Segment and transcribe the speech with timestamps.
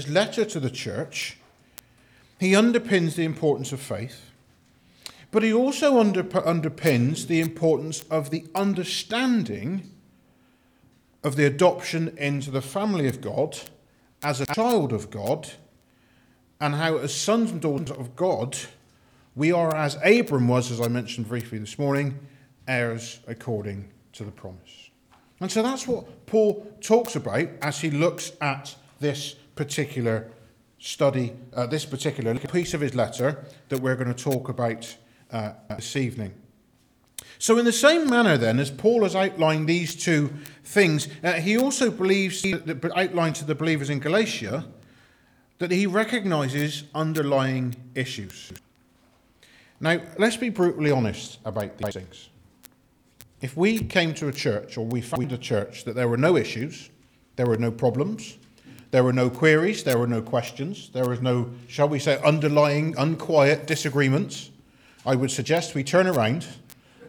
[0.00, 1.36] his letter to the church,
[2.38, 4.30] he underpins the importance of faith,
[5.30, 9.90] but he also under, underpins the importance of the understanding
[11.22, 13.58] of the adoption into the family of God
[14.22, 15.50] as a child of God,
[16.62, 18.56] and how, as sons and daughters of God,
[19.36, 22.18] we are, as Abram was, as I mentioned briefly this morning,
[22.66, 24.90] heirs according to the promise.
[25.40, 30.26] And so that's what Paul talks about as he looks at this particular
[30.78, 34.96] study, uh, this particular piece of his letter that we're going to talk about
[35.30, 36.32] uh, this evening.
[37.38, 40.32] So, in the same manner, then, as Paul has outlined these two
[40.64, 44.64] things, uh, he also believes, that, outlined to the believers in Galatia,
[45.58, 48.52] that he recognizes underlying issues.
[49.78, 52.30] Now, let's be brutally honest about these things.
[53.42, 56.38] If we came to a church or we found a church that there were no
[56.38, 56.88] issues,
[57.36, 58.38] there were no problems,
[58.90, 62.94] there were no queries, there were no questions, there was no, shall we say, underlying,
[62.98, 64.50] unquiet disagreements,
[65.06, 66.46] I would suggest we turn around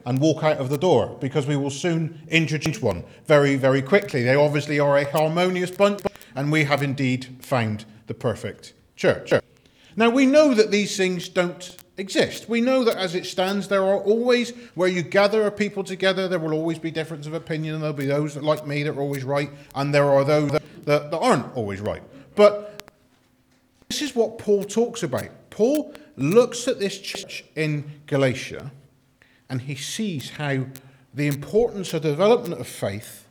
[0.05, 4.23] and walk out of the door because we will soon introduce one very, very quickly.
[4.23, 6.01] They obviously are a harmonious bunch,
[6.35, 9.33] and we have indeed found the perfect church.
[9.95, 12.47] Now, we know that these things don't exist.
[12.47, 16.39] We know that as it stands, there are always, where you gather people together, there
[16.39, 19.01] will always be difference of opinion, and there'll be those that, like me, that are
[19.01, 22.03] always right, and there are those that, that, that aren't always right.
[22.35, 22.83] But
[23.89, 25.29] this is what Paul talks about.
[25.49, 28.71] Paul looks at this church in Galatia
[29.49, 30.65] and he sees how
[31.13, 33.27] the importance of the development of faith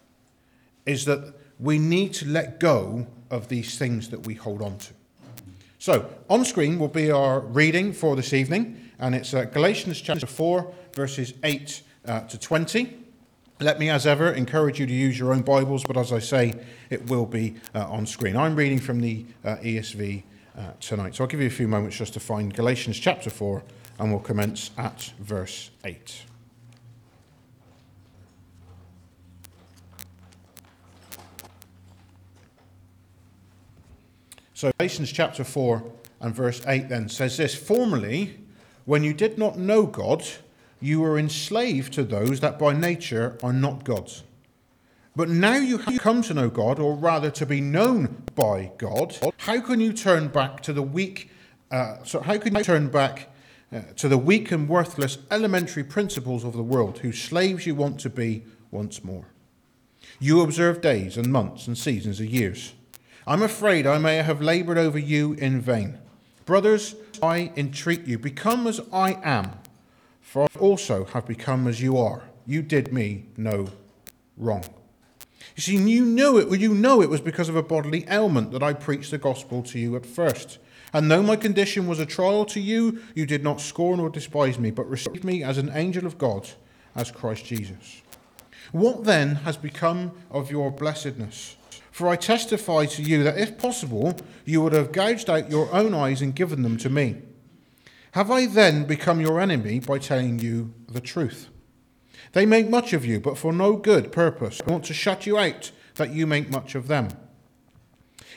[0.85, 4.93] is that we need to let go of these things that we hold on to.
[5.79, 10.27] So, on screen will be our reading for this evening, and it's uh, Galatians chapter
[10.27, 13.00] 4, verses 8 uh, to 20.
[13.63, 16.55] Let me, as ever, encourage you to use your own Bibles, but as I say,
[16.89, 18.35] it will be uh, on screen.
[18.35, 20.23] I'm reading from the uh, ESV
[20.57, 23.63] uh, tonight, so I'll give you a few moments just to find Galatians chapter 4
[23.99, 26.23] and we'll commence at verse 8.
[34.55, 35.83] So, Galatians chapter 4
[36.21, 38.39] and verse 8 then says this Formerly,
[38.87, 40.25] when you did not know God,
[40.81, 44.23] you were enslaved to those that by nature are not God's.
[45.15, 49.19] But now you have come to know God, or rather to be known by God,
[49.39, 51.31] how can you turn back to the weak?
[51.71, 53.29] Uh, so, how can you turn back
[53.73, 58.01] uh, to the weak and worthless elementary principles of the world, whose slaves you want
[58.01, 58.43] to be
[58.73, 59.27] once more.
[60.19, 62.75] You observe days and months and seasons and years.
[63.29, 65.99] I'm afraid I may have labored over you in vain.
[66.47, 69.53] Brothers, I entreat you, become as I am,
[70.31, 72.23] for I also have become as you are.
[72.47, 73.67] You did me no
[74.37, 74.63] wrong.
[75.57, 78.63] You see, you knew it, you know it was because of a bodily ailment that
[78.63, 80.61] I preached the gospel to you at first.
[80.93, 84.57] And though my condition was a trial to you, you did not scorn or despise
[84.57, 86.49] me, but received me as an angel of God,
[86.95, 88.01] as Christ Jesus.
[88.71, 91.57] What then has become of your blessedness?
[91.91, 95.93] For I testify to you that if possible, you would have gouged out your own
[95.93, 97.17] eyes and given them to me.
[98.13, 101.49] Have I then become your enemy by telling you the truth?
[102.33, 104.61] They make much of you, but for no good purpose.
[104.67, 107.09] I want to shut you out, that you make much of them.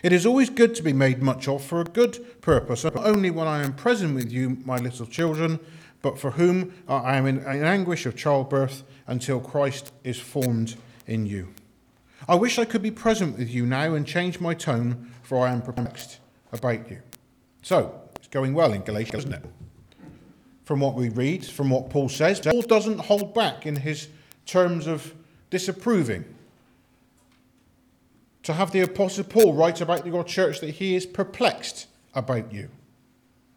[0.03, 3.31] It is always good to be made much of for a good purpose, not only
[3.31, 5.59] when I am present with you, my little children,
[6.01, 10.75] but for whom I am in, anguish of childbirth until Christ is formed
[11.07, 11.49] in you.
[12.27, 15.51] I wish I could be present with you now and change my tone, for I
[15.51, 16.19] am perplexed
[16.51, 16.99] about you.
[17.61, 19.45] So, it's going well in Galatia, isn't it?
[20.65, 24.07] From what we read, from what Paul says, Paul doesn't hold back in his
[24.45, 25.13] terms of
[25.49, 26.25] disapproving
[28.43, 32.69] to have the Apostle Paul write about your church that he is perplexed about you.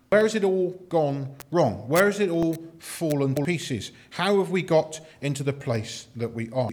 [0.08, 1.88] Where has it all gone wrong?
[1.88, 3.90] Where has it all fallen to pieces?
[4.10, 6.70] How have we got into the place that we are?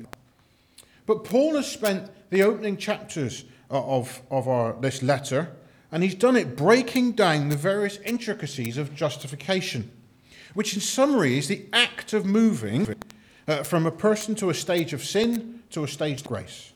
[1.05, 5.51] But Paul has spent the opening chapters uh, of, of our, this letter,
[5.91, 9.91] and he's done it breaking down the various intricacies of justification,
[10.53, 12.95] which in summary is the act of moving
[13.47, 16.73] uh, from a person to a stage of sin to a stage of grace.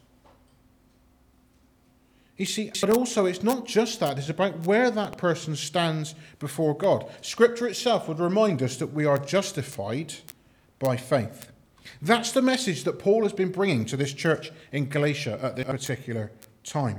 [2.38, 6.76] You see, but also it's not just that, it's about where that person stands before
[6.76, 7.10] God.
[7.22, 10.14] Scripture itself would remind us that we are justified
[10.78, 11.52] by faith.
[12.02, 15.66] That's the message that Paul has been bringing to this church in Galatia at this
[15.66, 16.32] particular
[16.64, 16.98] time.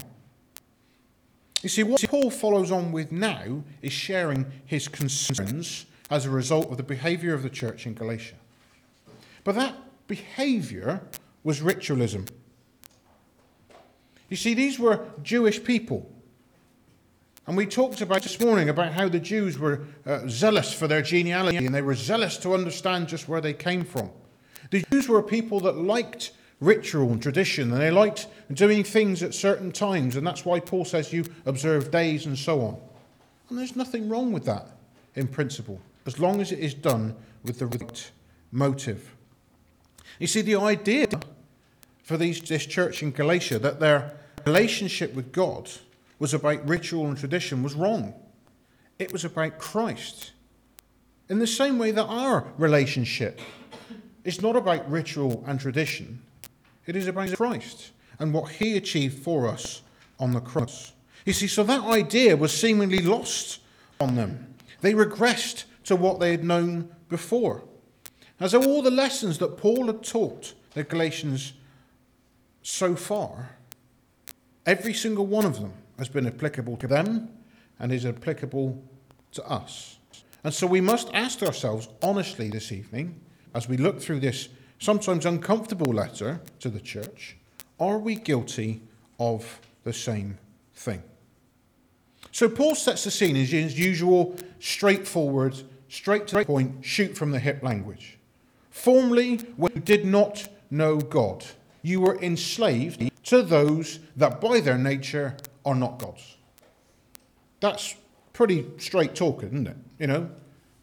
[1.62, 6.70] You see, what Paul follows on with now is sharing his concerns as a result
[6.70, 8.36] of the behavior of the church in Galatia.
[9.44, 9.74] But that
[10.06, 11.00] behavior
[11.44, 12.26] was ritualism.
[14.28, 16.10] You see, these were Jewish people.
[17.46, 21.00] And we talked about this morning about how the Jews were uh, zealous for their
[21.00, 24.10] genealogy and they were zealous to understand just where they came from.
[24.70, 29.32] The Jews were people that liked ritual and tradition and they liked doing things at
[29.32, 32.76] certain times, and that's why Paul says you observe days and so on.
[33.48, 34.66] And there's nothing wrong with that
[35.14, 37.14] in principle, as long as it is done
[37.44, 38.10] with the right
[38.50, 39.14] motive.
[40.18, 41.06] You see, the idea
[42.02, 44.14] for these, this church in Galatia that their
[44.46, 45.70] relationship with God
[46.18, 48.14] was about ritual and tradition was wrong.
[48.98, 50.32] It was about Christ.
[51.28, 53.38] In the same way that our relationship
[54.24, 56.22] is not about ritual and tradition,
[56.86, 59.82] it is about Christ and what he achieved for us
[60.18, 60.94] on the cross.
[61.26, 63.60] You see, so that idea was seemingly lost
[64.00, 64.54] on them.
[64.80, 67.64] They regressed to what they had known before.
[68.38, 71.54] As though all the lessons that Paul had taught the Galatians
[72.62, 73.56] so far,
[74.66, 77.30] every single one of them has been applicable to them
[77.78, 78.82] and is applicable
[79.32, 79.98] to us.
[80.44, 83.18] And so we must ask ourselves honestly this evening,
[83.54, 87.36] as we look through this sometimes uncomfortable letter to the church,
[87.80, 88.82] are we guilty
[89.18, 90.38] of the same
[90.74, 91.02] thing?
[92.30, 95.56] So Paul sets the scene in his usual straightforward,
[95.88, 98.18] straight to the point, shoot from the hip language.
[98.70, 101.44] Formerly, when you did not know God,
[101.82, 106.36] you were enslaved to those that by their nature are not God's.
[107.60, 107.96] That's
[108.32, 109.76] pretty straight talking, isn't it?
[109.98, 110.30] You know,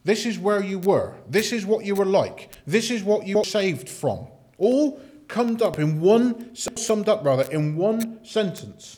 [0.04, 1.14] this is where you were.
[1.30, 2.52] This is what you were like.
[2.68, 4.28] This is what you were saved from.
[4.58, 8.98] All summed up in one summed up rather in one sentence.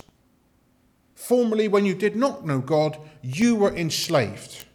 [1.16, 4.66] Formerly, when you did not know God, you were enslaved.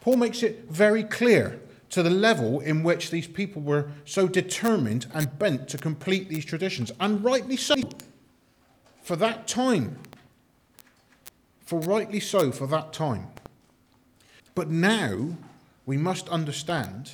[0.00, 1.60] Paul makes it very clear
[1.90, 6.44] to the level in which these people were so determined and bent to complete these
[6.44, 7.74] traditions, and rightly so
[9.02, 9.98] for that time.
[11.64, 13.28] For rightly so, for that time.
[14.54, 15.36] But now
[15.86, 17.12] we must understand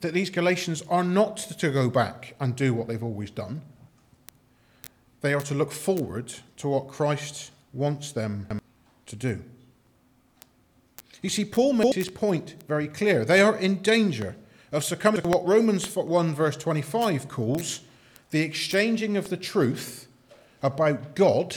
[0.00, 3.62] that these Galatians are not to go back and do what they've always done.
[5.20, 8.60] They are to look forward to what Christ wants them
[9.06, 9.42] to do.
[11.22, 13.24] You see, Paul makes his point very clear.
[13.24, 14.36] They are in danger
[14.72, 17.80] of succumbing to what Romans 1, verse 25 calls
[18.30, 20.08] the exchanging of the truth
[20.62, 21.56] about God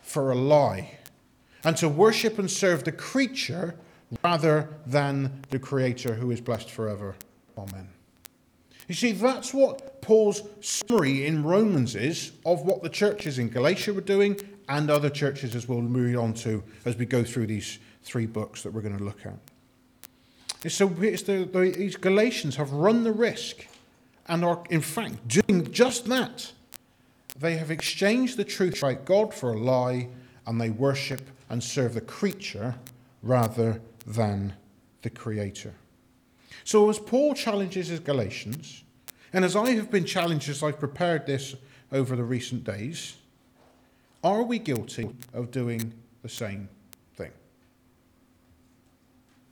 [0.00, 0.98] for a lie,
[1.64, 3.74] and to worship and serve the creature
[4.22, 7.16] rather than the Creator who is blessed forever.
[7.58, 7.88] Amen.
[8.86, 13.94] You see, that's what Paul's summary in Romans is of what the churches in Galatia
[13.94, 17.78] were doing and other churches as we'll move on to as we go through these
[18.04, 20.70] three books that we're going to look at.
[20.70, 23.66] So it's the, the, these Galatians have run the risk
[24.26, 26.52] and are, in fact, doing just that
[27.38, 30.08] they have exchanged the truth about God for a lie,
[30.46, 31.20] and they worship
[31.50, 32.76] and serve the creature
[33.22, 34.54] rather than
[35.02, 35.74] the Creator.
[36.62, 38.84] So, as Paul challenges his Galatians,
[39.32, 41.56] and as I have been challenged as I've prepared this
[41.90, 43.16] over the recent days,
[44.22, 45.92] are we guilty of doing
[46.22, 46.68] the same?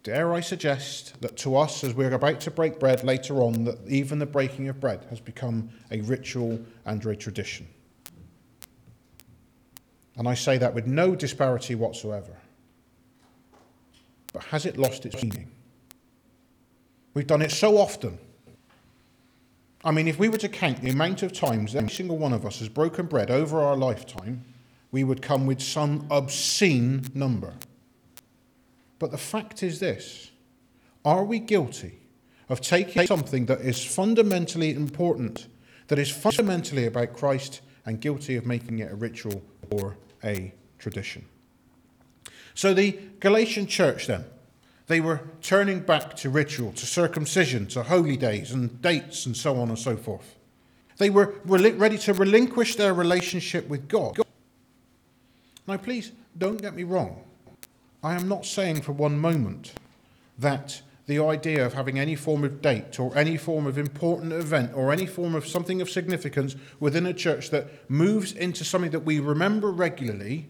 [0.02, 3.78] Dare I suggest that to us, as we're about to break bread later on, that
[3.86, 7.68] even the breaking of bread has become a ritual and a tradition.
[10.16, 12.36] And I say that with no disparity whatsoever.
[14.32, 15.50] But has it lost its meaning?
[17.14, 18.18] We've done it so often.
[19.84, 22.44] I mean, if we were to count the amount of times every single one of
[22.44, 24.44] us has broken bread over our lifetime,
[24.90, 27.54] we would come with some obscene number.
[29.02, 30.30] But the fact is this
[31.04, 31.98] are we guilty
[32.48, 35.48] of taking something that is fundamentally important,
[35.88, 39.42] that is fundamentally about Christ, and guilty of making it a ritual
[39.72, 41.24] or a tradition?
[42.54, 44.24] So the Galatian church then,
[44.86, 49.56] they were turning back to ritual, to circumcision, to holy days and dates and so
[49.56, 50.36] on and so forth.
[50.98, 54.18] They were ready to relinquish their relationship with God.
[55.66, 57.24] Now, please don't get me wrong.
[58.02, 59.72] I am not saying for one moment
[60.38, 64.72] that the idea of having any form of date or any form of important event
[64.74, 69.00] or any form of something of significance within a church that moves into something that
[69.00, 70.48] we remember regularly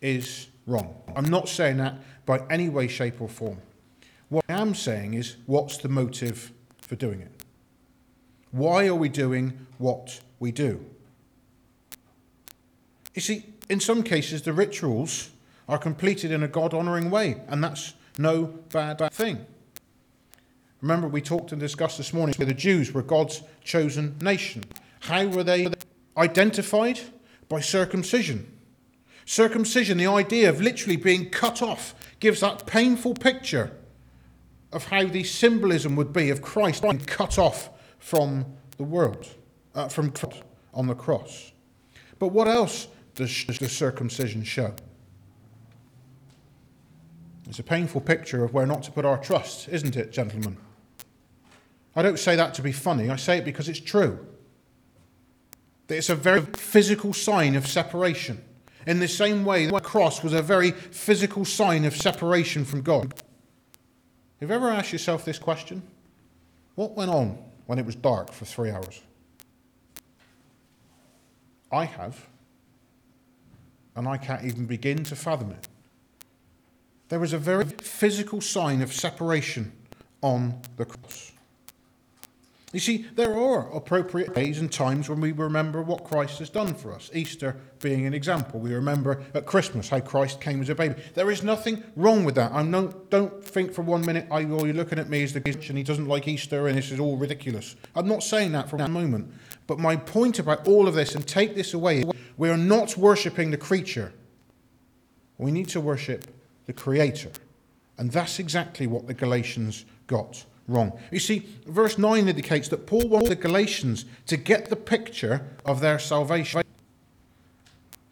[0.00, 0.94] is wrong.
[1.14, 3.58] I'm not saying that by any way, shape, or form.
[4.28, 7.30] What I am saying is what's the motive for doing it?
[8.50, 10.84] Why are we doing what we do?
[13.14, 15.30] You see, in some cases, the rituals
[15.68, 19.44] are completed in a God honouring way, and that's no bad thing.
[20.80, 24.64] Remember, we talked and discussed this morning where the Jews were God's chosen nation.
[25.00, 25.68] How were they
[26.16, 27.00] identified?
[27.48, 28.50] By circumcision.
[29.24, 33.70] Circumcision, the idea of literally being cut off, gives that painful picture
[34.72, 38.44] of how the symbolism would be of Christ being cut off from
[38.76, 39.26] the world,
[39.74, 40.12] uh, from
[40.74, 41.52] on the cross.
[42.18, 44.74] But what else does the circumcision show?
[47.54, 50.56] It's a painful picture of where not to put our trust, isn't it, gentlemen?
[51.94, 54.26] I don't say that to be funny, I say it because it's true.
[55.88, 58.42] It's a very physical sign of separation.
[58.88, 63.14] In the same way, the cross was a very physical sign of separation from God.
[64.40, 65.80] Have you ever asked yourself this question?
[66.74, 69.00] What went on when it was dark for three hours?
[71.70, 72.26] I have,
[73.94, 75.68] and I can't even begin to fathom it.
[77.14, 79.70] There was a very physical sign of separation
[80.20, 81.30] on the cross.
[82.72, 86.74] You see, there are appropriate days and times when we remember what Christ has done
[86.74, 87.12] for us.
[87.14, 88.58] Easter being an example.
[88.58, 91.00] We remember at Christmas how Christ came as a baby.
[91.14, 92.50] There is nothing wrong with that.
[92.50, 95.68] I don't, don't think for one minute, oh, you're looking at me as the Grinch
[95.68, 97.76] and he doesn't like Easter and this is all ridiculous.
[97.94, 99.32] I'm not saying that for a moment.
[99.68, 102.02] But my point about all of this, and take this away,
[102.36, 104.12] we are not worshipping the creature.
[105.38, 106.33] We need to worship
[106.66, 107.30] the Creator.
[107.98, 110.98] And that's exactly what the Galatians got wrong.
[111.10, 115.80] You see, verse 9 indicates that Paul wants the Galatians to get the picture of
[115.80, 116.62] their salvation.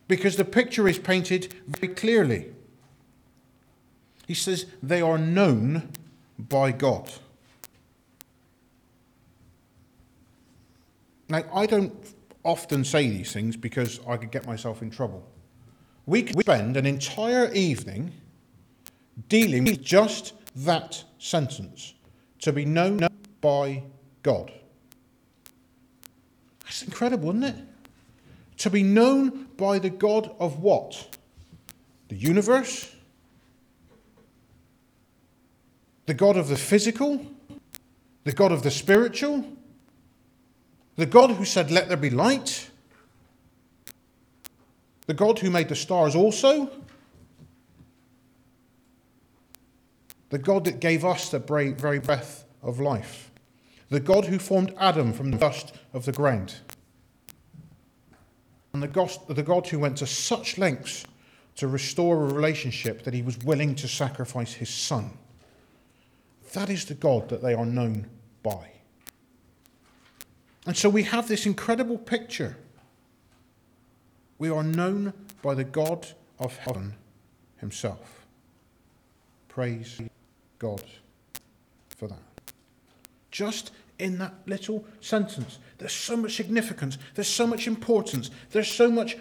[0.08, 2.52] Because the picture is painted very clearly.
[4.26, 5.88] He says they are known
[6.38, 7.10] by God.
[11.28, 11.94] Now, I don't
[12.44, 15.26] often say these things because I could get myself in trouble.
[16.04, 18.12] We could spend an entire evening
[19.28, 21.94] dealing with just that sentence
[22.40, 23.06] to be known
[23.40, 23.82] by
[24.22, 24.52] God.
[26.64, 27.56] That's incredible, isn't it?
[28.58, 31.16] To be known by the God of what?
[32.08, 32.94] The universe?
[36.06, 37.24] The God of the physical?
[38.24, 39.44] The God of the spiritual?
[40.96, 42.70] The God who said, Let there be light?
[45.06, 46.70] The God who made the stars also?
[50.32, 53.30] The God that gave us the very breath of life,
[53.90, 56.54] the God who formed Adam from the dust of the ground,
[58.72, 61.04] and the God, who went to such lengths
[61.56, 65.10] to restore a relationship that he was willing to sacrifice his son.
[66.54, 68.06] That is the God that they are known
[68.42, 68.70] by.
[70.64, 72.56] And so we have this incredible picture.
[74.38, 75.12] We are known
[75.42, 76.06] by the God
[76.38, 76.94] of heaven
[77.58, 78.24] himself.
[79.48, 80.00] Praise
[80.62, 80.84] God
[81.88, 82.22] for that.
[83.32, 88.88] Just in that little sentence, there's so much significance, there's so much importance, there's so
[88.88, 89.16] much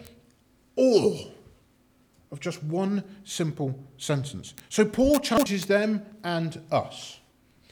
[0.76, 1.18] awe
[2.32, 4.54] of just one simple sentence.
[4.70, 7.20] So Paul challenges them and us.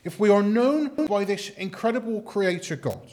[0.03, 3.07] If we are known by this incredible creator God,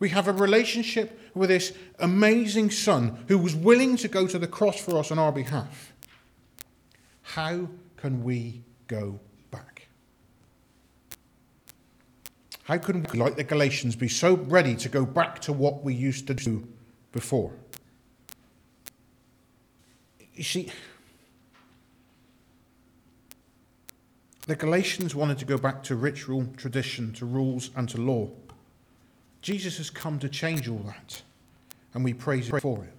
[0.00, 4.48] we have a relationship with this amazing Son who was willing to go to the
[4.48, 5.92] cross for us on our behalf.
[7.22, 9.20] How can we go
[12.66, 15.94] How can we, like the Galatians, be so ready to go back to what we
[15.94, 16.66] used to do
[17.12, 17.52] before?
[20.34, 20.72] You see,
[24.48, 28.30] the Galatians wanted to go back to ritual, tradition, to rules, and to law.
[29.42, 31.22] Jesus has come to change all that,
[31.94, 32.92] and we praise Him for it.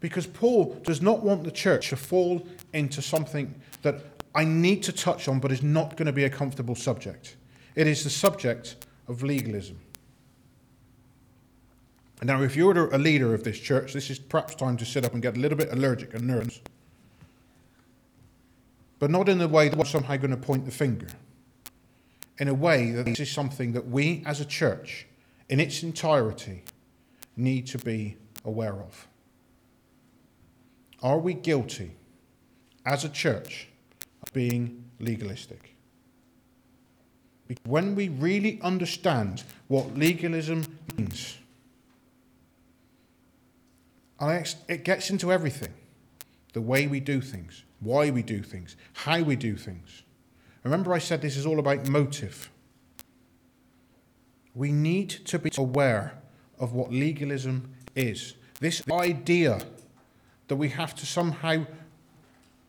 [0.00, 4.00] Because Paul does not want the church to fall into something that
[4.34, 7.36] I need to touch on, but is not going to be a comfortable subject.
[7.74, 8.76] It is the subject
[9.08, 9.78] of legalism.
[12.22, 15.12] Now, if you're a leader of this church, this is perhaps time to sit up
[15.12, 16.60] and get a little bit allergic and nervous.
[18.98, 21.08] But not in the way that we're somehow going to point the finger.
[22.38, 25.06] In a way that this is something that we as a church,
[25.50, 26.62] in its entirety,
[27.36, 29.06] need to be aware of.
[31.02, 31.96] Are we guilty
[32.86, 33.68] as a church
[34.22, 35.73] of being legalistic?
[37.64, 40.64] When we really understand what legalism
[40.96, 41.38] means,
[44.18, 45.72] and it gets into everything
[46.54, 50.02] the way we do things, why we do things, how we do things.
[50.62, 52.50] Remember, I said this is all about motive.
[54.54, 56.14] We need to be aware
[56.58, 58.34] of what legalism is.
[58.60, 59.60] This idea
[60.48, 61.66] that we have to somehow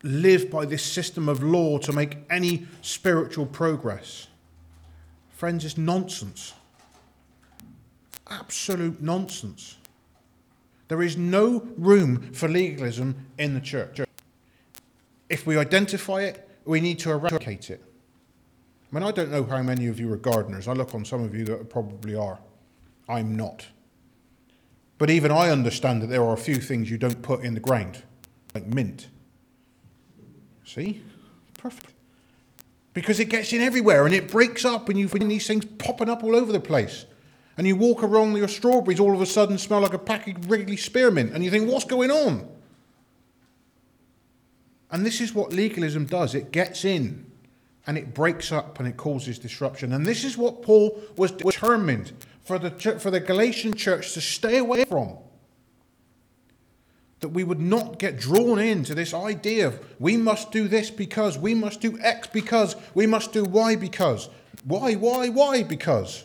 [0.03, 4.27] live by this system of law to make any spiritual progress.
[5.35, 6.53] Friends, it's nonsense.
[8.29, 9.75] Absolute nonsense.
[10.87, 13.99] There is no room for legalism in the church.
[15.29, 17.83] If we identify it, we need to eradicate it.
[18.91, 20.69] I mean, I don't know how many of you are gardeners.
[20.69, 22.39] I look on some of you that probably are.
[23.09, 23.67] I'm not.
[24.97, 27.59] But even I understand that there are a few things you don't put in the
[27.59, 28.03] ground,
[28.53, 29.09] like mint.
[30.63, 31.03] See?
[31.57, 31.94] Perfect.
[32.95, 36.09] Because it gets in everywhere and it breaks up, and you find these things popping
[36.09, 37.05] up all over the place.
[37.57, 40.49] And you walk around your strawberries, all of a sudden smell like a packet of
[40.49, 42.49] Wrigley spearmint, and you think, what's going on?
[44.91, 47.29] And this is what legalism does it gets in
[47.87, 49.91] and it breaks up and it causes disruption.
[49.93, 54.57] And this is what Paul was determined for the, for the Galatian church to stay
[54.57, 55.17] away from.
[57.25, 61.39] That we would not get drawn into this idea of we must do this because,
[61.39, 64.29] we must do X because, we must do Y because.
[64.63, 66.23] Why, why, why because?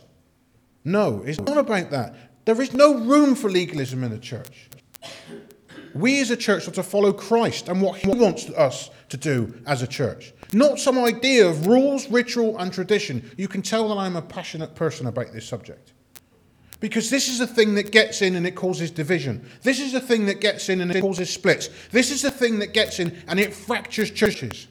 [0.85, 2.15] No, it's not about that.
[2.45, 4.69] There is no room for legalism in the church.
[5.95, 9.55] We as a church are to follow Christ and what He wants us to do
[9.67, 10.35] as a church.
[10.53, 13.31] Not some idea of rules, ritual, and tradition.
[13.39, 15.95] You can tell that I'm a passionate person about this subject.
[16.81, 19.47] Because this is the thing that gets in and it causes division.
[19.63, 21.69] This is the thing that gets in and it causes splits.
[21.93, 24.67] This is the thing that gets in and it fractures churches.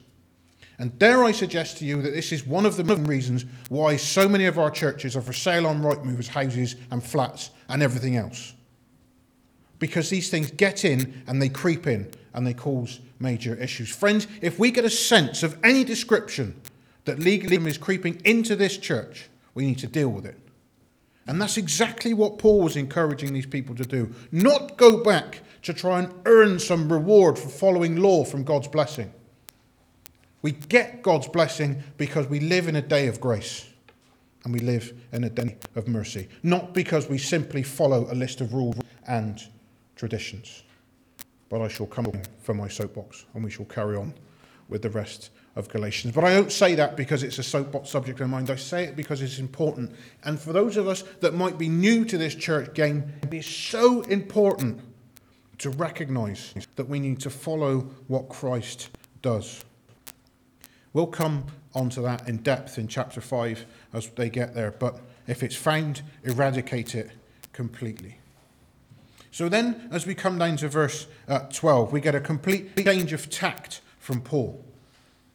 [0.80, 4.28] And dare I suggest to you that this is one of the reasons why so
[4.28, 8.16] many of our churches are for sale on Rightmove movers, houses and flats and everything
[8.16, 8.54] else.
[9.78, 13.94] Because these things get in and they creep in and they cause major issues.
[13.94, 16.60] Friends, if we get a sense of any description
[17.04, 20.36] that legalism is creeping into this church, we need to deal with it.
[21.30, 24.12] And that's exactly what Paul was encouraging these people to do.
[24.32, 29.12] Not go back to try and earn some reward for following law from God's blessing.
[30.42, 33.68] We get God's blessing because we live in a day of grace
[34.42, 38.40] and we live in a day of mercy, not because we simply follow a list
[38.40, 38.74] of rules
[39.06, 39.40] and
[39.94, 40.64] traditions.
[41.48, 42.10] But I shall come
[42.42, 44.14] from my soapbox and we shall carry on
[44.70, 46.14] with the rest of Galatians.
[46.14, 48.50] But I don't say that because it's a soapbox subject in mind.
[48.50, 49.92] I say it because it's important.
[50.24, 53.46] And for those of us that might be new to this church game, it is
[53.46, 54.80] so important
[55.58, 58.88] to recognize that we need to follow what Christ
[59.20, 59.64] does.
[60.92, 64.70] We'll come onto that in depth in chapter 5 as they get there.
[64.70, 67.10] But if it's found, eradicate it
[67.52, 68.16] completely.
[69.32, 73.12] So then, as we come down to verse uh, 12, we get a complete change
[73.12, 74.64] of tact from Paul.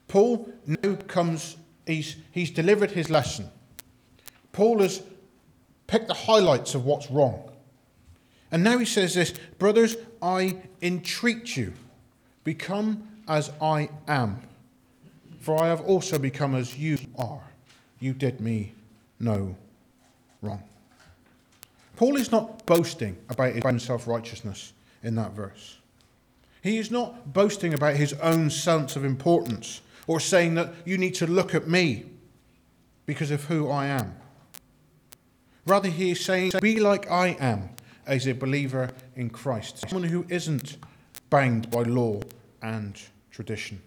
[0.09, 1.55] Paul now comes,
[1.87, 3.49] he's, he's delivered his lesson.
[4.51, 5.01] Paul has
[5.87, 7.49] picked the highlights of what's wrong.
[8.51, 11.71] And now he says this Brothers, I entreat you,
[12.43, 14.41] become as I am,
[15.39, 17.43] for I have also become as you are.
[18.01, 18.73] You did me
[19.21, 19.55] no
[20.41, 20.63] wrong.
[21.95, 25.77] Paul is not boasting about his own self righteousness in that verse.
[26.65, 31.13] He is not boasting about his own sense of importance or saying that you need
[31.13, 32.05] to look at me
[33.05, 34.15] because of who I am.
[35.67, 37.69] Rather, he is saying, Be like I am
[38.07, 40.77] as a believer in Christ, someone who isn't
[41.29, 42.21] bound by law
[42.63, 42.99] and
[43.29, 43.79] tradition.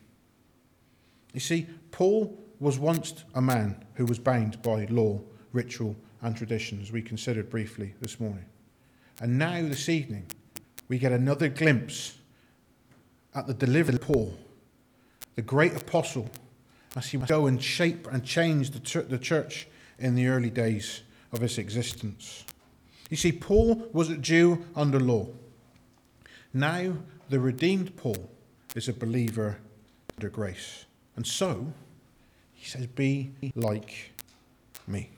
[1.35, 5.21] You see, Paul was once a man who was bound by law,
[5.53, 8.45] ritual, and tradition, as we considered briefly this morning.
[9.21, 10.27] And now, this evening,
[10.87, 12.18] we get another glimpse
[13.39, 14.37] at the delivered Paul
[15.39, 16.29] the great apostle,
[16.97, 19.69] as he would go and shape and change the, the church
[20.01, 22.45] in the early days of its existence.
[23.09, 25.29] You see, Paul was a Jew under law.
[26.53, 26.95] Now,
[27.29, 28.29] the redeemed Paul
[28.75, 29.59] is a believer
[30.17, 30.87] under grace.
[31.15, 31.73] And so,
[32.53, 34.11] he says, Be like
[34.89, 35.11] me.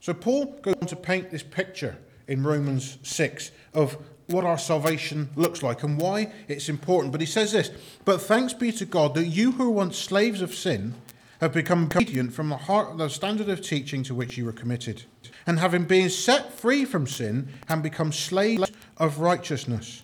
[0.00, 5.30] So, Paul goes on to paint this picture in Romans 6 of what our salvation
[5.36, 7.12] looks like and why it's important.
[7.12, 7.70] But he says this
[8.04, 10.94] But thanks be to God that you who were once slaves of sin
[11.40, 15.04] have become obedient from the heart the standard of teaching to which you were committed.
[15.46, 20.02] And having been set free from sin, have become slaves of righteousness.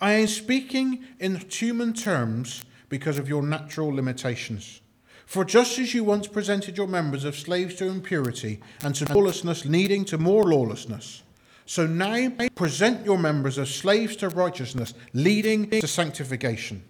[0.00, 4.80] I am speaking in human terms because of your natural limitations.
[5.26, 9.64] For just as you once presented your members as slaves to impurity and to lawlessness,
[9.66, 11.22] leading to more lawlessness,
[11.68, 16.82] so now present your members as slaves to righteousness, leading to sanctification.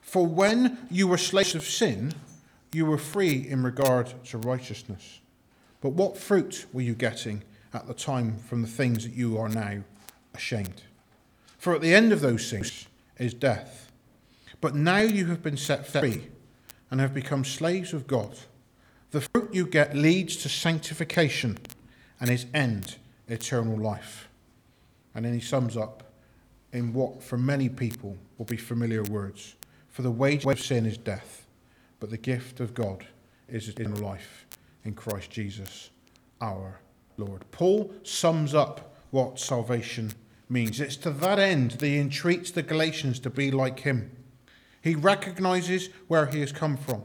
[0.00, 2.14] For when you were slaves of sin,
[2.72, 5.18] you were free in regard to righteousness.
[5.80, 7.42] But what fruit were you getting
[7.74, 9.82] at the time from the things that you are now
[10.34, 10.82] ashamed?
[11.58, 12.86] For at the end of those things
[13.18, 13.90] is death.
[14.60, 16.28] But now you have been set free
[16.92, 18.38] and have become slaves of God.
[19.10, 21.58] The fruit you get leads to sanctification
[22.20, 24.28] and its end eternal life.
[25.14, 26.02] And then he sums up
[26.72, 29.54] in what for many people will be familiar words.
[29.88, 31.46] For the wage of sin is death,
[32.00, 33.06] but the gift of God
[33.48, 34.46] is eternal life
[34.84, 35.90] in Christ Jesus
[36.40, 36.80] our
[37.16, 37.50] Lord.
[37.50, 40.12] Paul sums up what salvation
[40.48, 40.80] means.
[40.80, 44.10] It's to that end that he entreats the Galatians to be like him.
[44.82, 47.02] He recognizes where he has come from.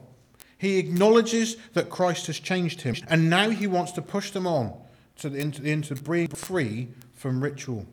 [0.57, 4.73] He acknowledges that Christ has changed him, and now he wants to push them on
[5.17, 7.85] to the into, into being free from ritual.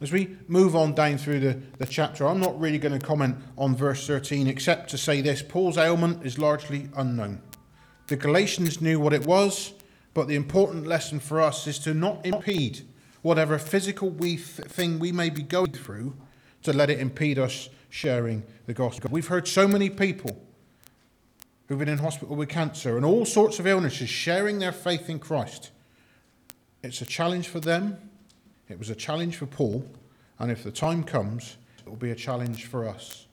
[0.00, 3.38] As we move on down through the, the chapter, I'm not really going to comment
[3.56, 7.40] on verse 13 except to say this Paul's ailment is largely unknown.
[8.08, 9.72] The Galatians knew what it was,
[10.12, 12.82] but the important lesson for us is to not impede
[13.22, 16.14] whatever physical we th- thing we may be going through
[16.62, 19.10] to let it impede us sharing the gospel.
[19.10, 20.36] We've heard so many people
[21.66, 25.18] who've been in hospital with cancer and all sorts of illnesses sharing their faith in
[25.18, 25.70] Christ.
[26.82, 27.98] It's a challenge for them,
[28.68, 29.86] it was a challenge for Paul,
[30.38, 33.26] and if the time comes, it will be a challenge for us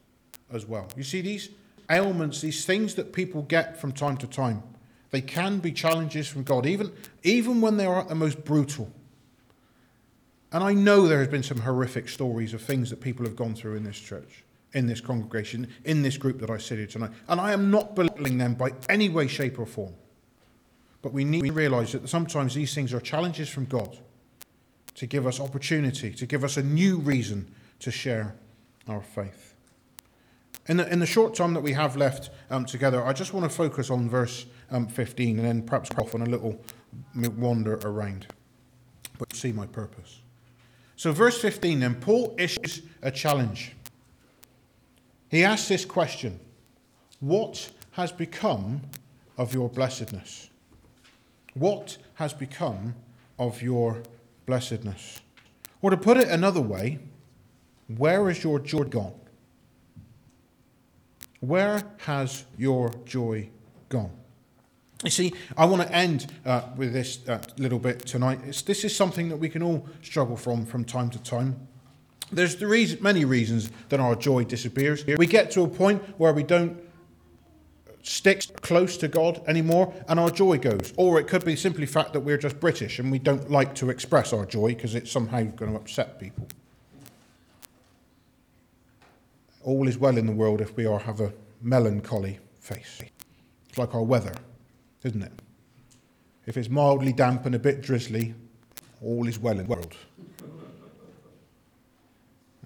[0.52, 0.88] as well.
[0.96, 1.50] You see, these
[1.90, 4.64] ailments, these things that people get from time to time,
[5.12, 6.92] they can be challenges from God, even,
[7.24, 8.92] even when they are at the most brutal.
[10.52, 13.56] And I know there has been some horrific stories of things that people have gone
[13.56, 14.43] through in this church,
[14.74, 17.12] in this congregation, in this group that I sit here tonight.
[17.28, 19.94] And I am not belittling them by any way, shape, or form.
[21.02, 23.98] But we need to realize that sometimes these things are challenges from God
[24.96, 28.36] to give us opportunity, to give us a new reason to share
[28.88, 29.54] our faith.
[30.68, 33.44] In the, in the short time that we have left um, together, I just want
[33.50, 36.64] to focus on verse um, 15 and then perhaps off on a little
[37.38, 38.28] wander around.
[39.18, 40.22] But see my purpose.
[40.96, 43.74] So, verse 15 then, Paul issues a challenge.
[45.34, 46.40] He asks this question
[47.20, 48.82] What has become
[49.36, 50.52] of your blessedness?
[51.56, 52.94] What has become
[53.40, 54.04] of your
[54.46, 55.22] blessedness?
[55.82, 57.00] Or to put it another way,
[57.98, 59.16] where is your joy gone?
[61.40, 63.50] Where has your joy
[63.90, 64.12] gone?
[65.04, 68.40] You see, I want to end uh, with this uh, little bit tonight.
[68.46, 71.68] It's, this is something that we can all struggle from from time to time.
[72.36, 75.06] There's the reason, many reasons that our joy disappears.
[75.06, 76.82] We get to a point where we don't
[78.02, 80.94] stick close to God anymore and our joy goes.
[80.98, 83.90] Or it could be simply fact that we're just British and we don't like to
[83.90, 86.48] express our joy because it's somehow going to upset people.
[89.64, 93.02] All is well in the world if we are have a melancholy face.
[93.70, 94.34] It's like our weather
[95.04, 95.32] isn't it?
[96.46, 98.34] If it's mildly damp and a bit drizzly,
[99.02, 99.96] all is well in the world.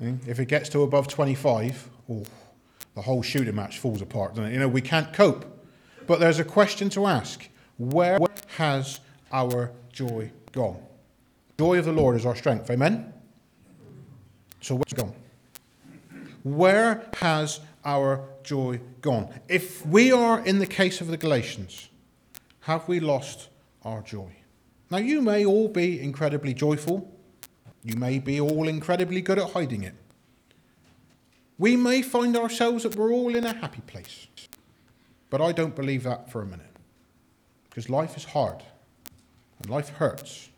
[0.02, 0.14] Eh?
[0.28, 2.24] If it gets to above 25, oh,
[2.96, 4.54] the whole shooting match falls apart, doesn't it?
[4.54, 5.46] You know, we can't cope.
[6.06, 8.18] But there's a question to ask where
[8.58, 9.00] has
[9.32, 10.82] our joy gone?
[11.60, 12.70] Joy of the Lord is our strength.
[12.70, 13.14] Amen?
[14.62, 15.14] So where's it gone?
[16.44, 19.30] Where has our joy gone?
[19.48, 21.90] If we are in the case of the Galatians,
[22.62, 23.50] have we lost
[23.84, 24.32] our joy?
[24.90, 27.14] Now, you may all be incredibly joyful.
[27.84, 29.96] You may be all incredibly good at hiding it.
[31.58, 34.28] We may find ourselves that we're all in a happy place.
[35.30, 36.66] But I don't believe that for a minute.
[37.70, 38.64] Because life is hard
[39.60, 40.50] and life hurts.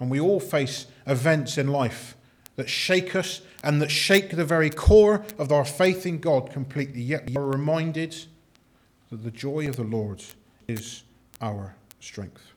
[0.00, 2.16] And we all face events in life
[2.56, 7.00] that shake us and that shake the very core of our faith in God completely.
[7.00, 8.16] Yet we are reminded
[9.10, 10.22] that the joy of the Lord
[10.66, 11.02] is
[11.40, 12.52] our strength.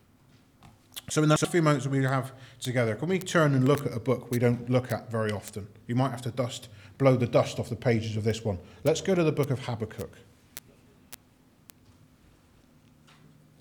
[1.09, 3.99] So, in the few moments we have together, can we turn and look at a
[3.99, 5.67] book we don't look at very often?
[5.87, 8.59] You might have to dust, blow the dust off the pages of this one.
[8.83, 10.11] Let's go to the book of Habakkuk.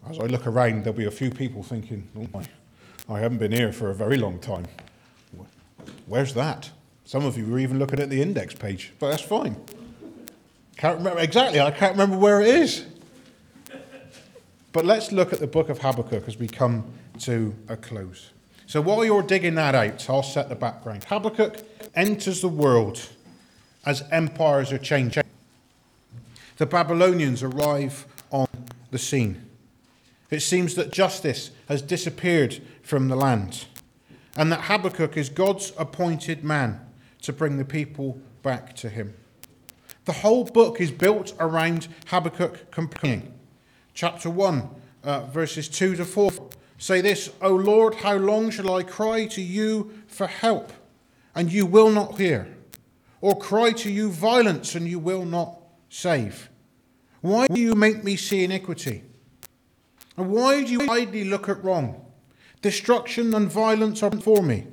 [0.09, 2.45] As I look around, there'll be a few people thinking, oh my,
[3.09, 4.67] I haven't been here for a very long time.
[6.07, 6.71] Where's that?
[7.05, 9.57] Some of you were even looking at the index page, but that's fine.
[10.77, 12.87] Can't remember exactly, I can't remember where it is.
[14.73, 16.85] But let's look at the book of Habakkuk as we come
[17.21, 18.31] to a close.
[18.71, 21.03] So while you're digging that out, I'll set the background.
[21.03, 21.57] Habakkuk
[21.97, 23.05] enters the world
[23.85, 25.25] as empires are changing.
[26.57, 28.47] The Babylonians arrive on
[28.93, 29.45] the scene.
[30.31, 33.65] It seems that justice has disappeared from the land,
[34.37, 36.79] and that Habakkuk is God's appointed man
[37.23, 39.15] to bring the people back to him.
[40.05, 43.35] The whole book is built around Habakkuk complaining
[43.95, 44.71] chapter 1,
[45.03, 46.31] uh, verses 2 to 4
[46.81, 50.73] say this O Lord, how long shall I cry to you for help,
[51.35, 52.57] and you will not hear?
[53.21, 56.49] Or cry to you violence, and you will not save?
[57.21, 59.05] Why do you make me see iniquity?
[60.17, 62.05] And why do you idly look at wrong?
[62.63, 64.67] Destruction and violence are before me.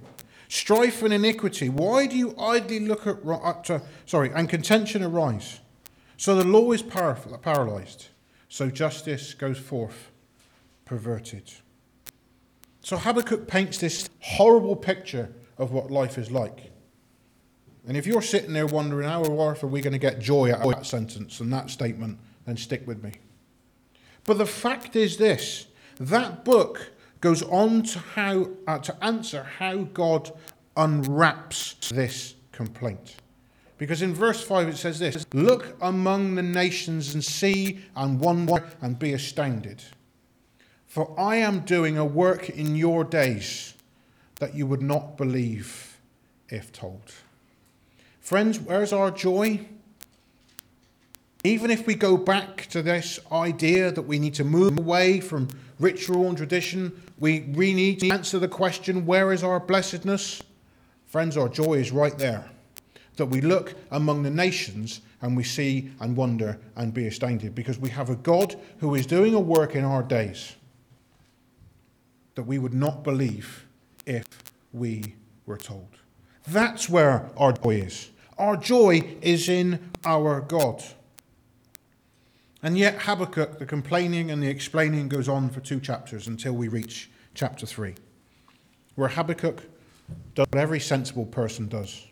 [0.50, 1.70] strife and iniquity.
[1.70, 5.60] Why do you idly look at, at uh, sorry, and contention arise?
[6.18, 8.08] So the law is paralyzed.
[8.50, 10.12] So justice goes forth
[10.86, 11.52] perverted.
[12.88, 16.72] So Habakkuk paints this horrible picture of what life is like.
[17.86, 20.54] And if you're sitting there wondering how on earth are we going to get joy
[20.54, 23.12] out of that sentence and that statement, then stick with me.
[24.24, 25.68] But the fact is this
[26.00, 30.32] that book goes on to, how, uh, to answer how God
[30.78, 33.18] unwraps this complaint.
[33.78, 38.66] Because in verse 5 it says this Look among the nations and see and wonder
[38.82, 39.84] and be astounded.
[40.88, 43.74] For I am doing a work in your days
[44.40, 46.00] that you would not believe
[46.50, 47.14] if told.
[48.22, 49.68] Friends, where's our joy?
[51.44, 55.50] Even if we go back to this idea that we need to move away from
[55.80, 60.42] ritual and tradition, we, we need to answer the question where is our blessedness?
[61.06, 62.50] Friends, our joy is right there.
[63.18, 67.80] That we look among the nations and we see and wonder and be astounded because
[67.80, 70.56] we have a God who is doing a work in our days
[72.38, 73.66] that we would not believe
[74.06, 74.24] if
[74.72, 75.16] we
[75.48, 75.90] were told.
[76.48, 78.12] That's where our joy is.
[78.38, 80.84] Our joy is in our God.
[82.62, 86.68] And yet, Habakkuk, the complaining and the explaining goes on for two chapters until we
[86.68, 87.96] reach chapter 3,
[88.94, 89.64] where Habakkuk
[90.36, 92.06] does what every sensible person does.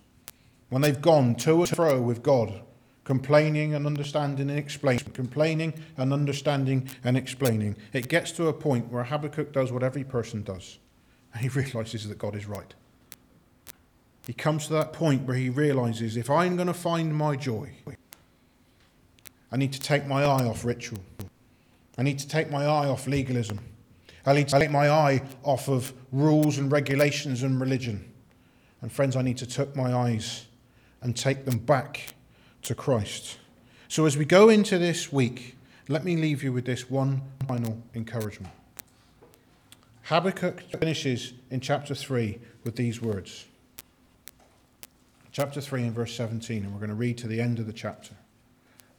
[0.69, 2.61] When they've gone to and fro with God,
[3.05, 8.91] complaining and understanding and explaining, complaining and understanding and explaining, it gets to a point
[8.91, 10.79] where Habakkuk does what every person does,
[11.31, 12.73] and he realizes that God is right.
[14.27, 17.69] He comes to that point where he realizes if I'm going to find my joy,
[19.51, 20.99] I need to take my eye off ritual.
[21.97, 23.59] I need to take my eye off legalism.
[24.25, 28.11] I need to take my eye off of rules and regulations and religion.
[28.81, 30.47] And friends, I need to take my eyes
[31.03, 32.14] and take them back
[32.65, 33.37] to Christ.
[33.87, 35.55] So as we go into this week,
[35.87, 38.53] let me leave you with this one final encouragement.
[40.03, 43.45] Habakkuk finishes in chapter 3 with these words
[45.35, 47.73] chapter 3 and verse 17, and we're going to read to the end of the
[47.73, 48.13] chapter.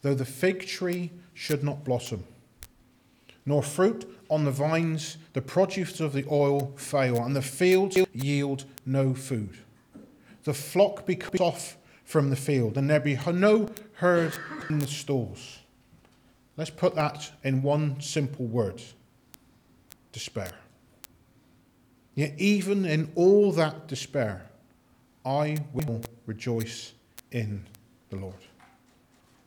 [0.03, 2.25] Though the fig tree should not blossom,
[3.47, 8.67] nor fruit on the vines, the produce of the oil fail, and the fields yield
[8.85, 9.57] no food.
[10.45, 14.33] The flock be cut off from the field, and there be no herd
[14.71, 15.59] in the stalls.
[16.57, 18.81] Let's put that in one simple word
[20.13, 20.53] despair.
[22.15, 24.47] Yet, even in all that despair,
[25.27, 26.93] I will rejoice
[27.33, 27.67] in
[28.09, 28.35] the Lord.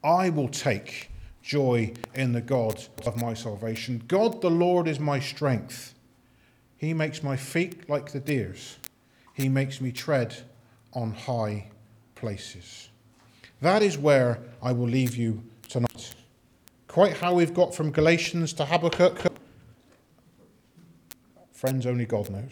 [0.04, 1.10] I will take
[1.42, 4.04] joy in the God of my salvation.
[4.08, 5.96] God the Lord is my strength.
[6.78, 8.78] He makes my feet like the deer's.
[9.34, 10.36] He makes me tread
[10.94, 11.70] on high
[12.20, 12.90] places.
[13.62, 16.14] That is where I will leave you tonight.
[16.88, 19.32] Quite how we've got from Galatians to Habakkuk,
[21.52, 22.52] friends, only God knows.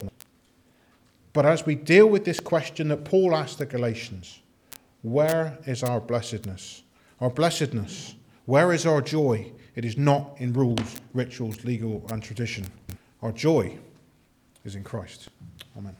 [1.33, 4.39] But as we deal with this question that Paul asked the Galatians,
[5.01, 6.83] where is our blessedness?
[7.21, 9.51] Our blessedness, where is our joy?
[9.75, 12.65] It is not in rules, rituals, legal, and tradition.
[13.21, 13.77] Our joy
[14.65, 15.29] is in Christ.
[15.77, 15.95] Amen.